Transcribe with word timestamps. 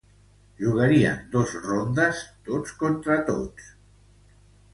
Jugarien 0.61 1.19
dos 1.35 1.53
rondes 1.65 2.23
tots 2.49 2.75
contra 2.81 3.19
tots. 3.29 3.71